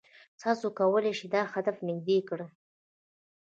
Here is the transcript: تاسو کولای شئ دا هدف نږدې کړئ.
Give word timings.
تاسو 0.41 0.65
کولای 0.79 1.13
شئ 1.19 1.27
دا 1.33 1.41
هدف 1.53 1.77
نږدې 1.87 2.17
کړئ. 2.29 2.47